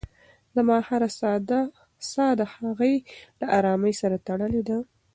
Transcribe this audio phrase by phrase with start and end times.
[0.55, 1.09] زما هره
[2.13, 2.95] ساه د هغې
[3.39, 4.77] له ارامۍ سره تړلې ده.